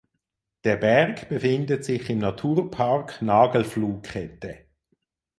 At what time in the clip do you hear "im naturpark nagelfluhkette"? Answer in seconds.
2.09-4.65